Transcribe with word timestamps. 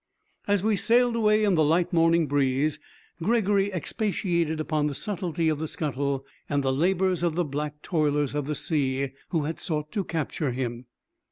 As 0.47 0.63
we 0.63 0.75
sailed 0.77 1.15
away 1.15 1.43
in 1.43 1.53
the 1.53 1.63
light 1.63 1.93
morning 1.93 2.25
breeze, 2.25 2.79
Gregory 3.21 3.71
expatiated 3.71 4.59
upon 4.59 4.87
the 4.87 4.95
subtlety 4.95 5.47
of 5.47 5.59
the 5.59 5.67
scuttle 5.67 6.25
and 6.49 6.63
the 6.63 6.73
labors 6.73 7.21
of 7.21 7.35
the 7.35 7.45
black 7.45 7.83
toilers 7.83 8.33
of 8.33 8.47
the 8.47 8.55
sea, 8.55 9.11
who 9.29 9.43
had 9.43 9.59
sought 9.59 9.91
to 9.91 10.03
capture 10.03 10.53
him. 10.53 10.85